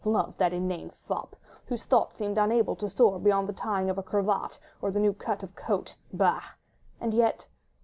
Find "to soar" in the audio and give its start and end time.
2.75-3.19